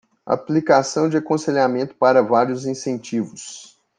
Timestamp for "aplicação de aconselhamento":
0.25-1.93